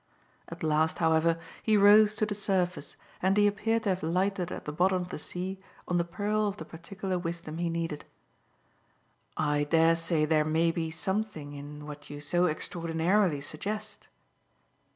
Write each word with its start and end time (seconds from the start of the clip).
At 0.49 0.63
last, 0.63 0.97
however, 0.97 1.37
he 1.61 1.77
rose 1.77 2.15
to 2.15 2.25
the 2.25 2.33
surface, 2.33 2.95
and 3.21 3.37
he 3.37 3.45
appeared 3.45 3.83
to 3.83 3.89
have 3.89 4.01
lighted 4.01 4.51
at 4.51 4.65
the 4.65 4.71
bottom 4.71 5.03
of 5.03 5.09
the 5.09 5.19
sea 5.19 5.59
on 5.87 5.97
the 5.99 6.03
pearl 6.03 6.47
of 6.47 6.57
the 6.57 6.65
particular 6.65 7.19
wisdom 7.19 7.59
he 7.59 7.69
needed. 7.69 8.05
"I 9.37 9.63
dare 9.65 9.95
say 9.95 10.25
there 10.25 10.43
may 10.43 10.71
be 10.71 10.89
something 10.89 11.53
in 11.53 11.85
what 11.85 12.09
you 12.09 12.19
so 12.19 12.47
extraordinarily 12.47 13.41
suggest." 13.41 14.07